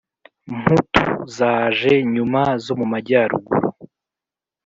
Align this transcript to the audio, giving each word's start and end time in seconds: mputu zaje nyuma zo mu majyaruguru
mputu 0.57 1.03
zaje 1.35 1.91
nyuma 2.13 2.41
zo 2.63 2.73
mu 2.79 2.85
majyaruguru 2.91 3.67